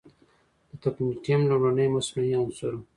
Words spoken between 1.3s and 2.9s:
لومړنی مصنوعي عنصر و.